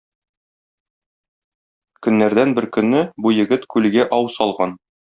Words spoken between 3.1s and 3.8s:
бу егет